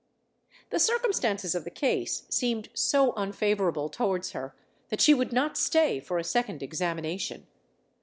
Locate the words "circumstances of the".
0.79-1.69